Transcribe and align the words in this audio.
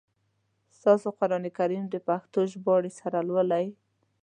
تاسو 0.83 1.07
قرآن 1.19 1.43
کریم 1.57 1.83
د 1.89 1.95
پښتو 2.07 2.39
ژباړي 2.51 2.91
سره 2.99 3.17
لولی؟ 3.29 3.65